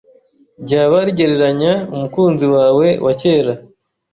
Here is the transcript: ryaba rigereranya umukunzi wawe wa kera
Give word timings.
ryaba 0.63 0.97
rigereranya 1.07 1.73
umukunzi 1.95 2.45
wawe 2.55 2.87
wa 3.05 3.13
kera 3.21 3.53